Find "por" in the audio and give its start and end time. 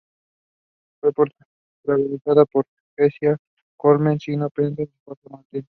2.45-2.65